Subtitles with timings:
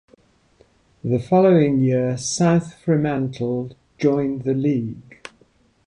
[1.03, 5.21] The following year South Fremantle joined the league.